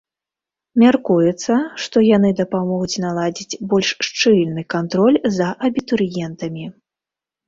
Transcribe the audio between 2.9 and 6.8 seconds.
наладзіць больш шчыльны кантроль за абітурыентамі.